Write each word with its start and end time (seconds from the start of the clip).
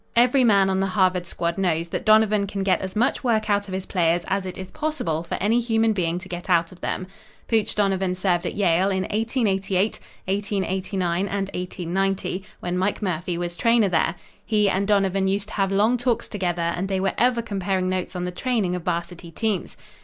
Every 0.15 0.43
man 0.43 0.67
on 0.71 0.79
the 0.79 0.87
Harvard 0.87 1.27
squad 1.27 1.59
knows 1.59 1.89
that 1.89 2.05
Donovan 2.07 2.47
can 2.47 2.63
get 2.63 2.81
as 2.81 2.95
much 2.95 3.23
work 3.23 3.51
out 3.51 3.67
of 3.67 3.73
his 3.75 3.85
players 3.85 4.23
as 4.27 4.47
it 4.47 4.57
is 4.57 4.71
possible 4.71 5.21
for 5.21 5.35
any 5.35 5.59
human 5.59 5.93
being 5.93 6.17
to 6.17 6.27
get 6.27 6.49
out 6.49 6.71
of 6.71 6.81
them. 6.81 7.05
Pooch 7.47 7.75
Donovan 7.75 8.15
served 8.15 8.47
at 8.47 8.55
Yale 8.55 8.89
in 8.89 9.03
1888, 9.03 9.99
1889 10.25 11.19
and 11.27 11.49
1890, 11.53 12.43
when 12.61 12.79
Mike 12.79 13.03
Murphy 13.03 13.37
was 13.37 13.55
trainer 13.55 13.89
there. 13.89 14.15
He 14.43 14.67
and 14.67 14.87
Donovan 14.87 15.27
used 15.27 15.49
to 15.49 15.53
have 15.53 15.71
long 15.71 15.97
talks 15.97 16.27
together 16.27 16.73
and 16.75 16.87
they 16.89 16.99
were 16.99 17.13
ever 17.19 17.43
comparing 17.43 17.87
notes 17.87 18.15
on 18.15 18.25
the 18.25 18.31
training 18.31 18.73
of 18.75 18.81
varsity 18.81 19.29
teams. 19.29 19.77